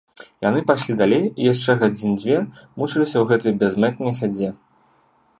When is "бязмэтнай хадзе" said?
3.65-4.49